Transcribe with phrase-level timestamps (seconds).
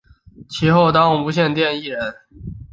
[0.49, 2.15] 其后当无线电视艺人。